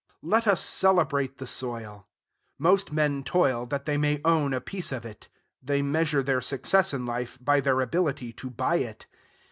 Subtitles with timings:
[0.23, 2.07] Let us celebrate the soil.
[2.57, 5.29] Most men toil that they may own a piece of it;
[5.61, 9.05] they measure their success in life by their ability to buy it.